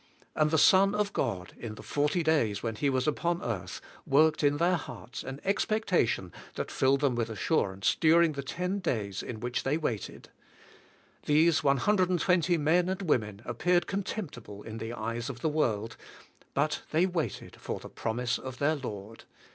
And 0.35 0.49
the 0.49 0.57
Son 0.57 0.95
of 0.95 1.13
God, 1.13 1.53
in 1.59 1.75
the 1.75 1.83
40 1.83 2.23
days 2.23 2.61
He 2.77 2.89
was 2.89 3.07
upon 3.07 3.37
the 3.37 3.45
earth, 3.47 3.79
worked 4.07 4.43
in 4.43 4.57
their 4.57 4.75
hearts 4.75 5.23
an 5.23 5.39
expectation 5.43 6.31
that 6.55 6.71
filled 6.71 7.01
them 7.01 7.13
with 7.13 7.29
assurance 7.29 7.93
dur 8.01 8.23
ing 8.23 8.31
the 8.31 8.41
10 8.41 8.79
days 8.79 9.21
in 9.21 9.39
which 9.41 9.61
they 9.61 9.77
waited. 9.77 10.29
These 11.27 11.63
120 11.63 12.57
inen 12.57 12.89
and 12.89 13.01
women 13.03 13.43
appeared 13.45 13.85
contemptible 13.85 14.63
in 14.63 14.79
the 14.79 14.91
eyes 14.93 15.29
of 15.29 15.41
the 15.41 15.49
world, 15.49 15.97
but 16.55 16.81
they 16.89 17.05
waited 17.05 17.57
for 17.57 17.79
the 17.79 17.87
promise 17.87 18.39
of 18.39 18.57
their 18.57 18.73
Lord. 18.75 19.25